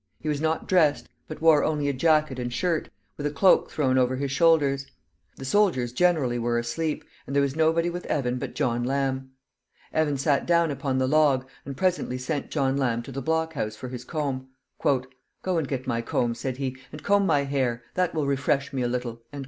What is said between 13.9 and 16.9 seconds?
comb. "Go and get my comb," said he,